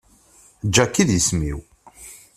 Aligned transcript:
Jack 0.75 0.95
i 1.01 1.03
d 1.07 1.09
isem-iw. 1.17 1.59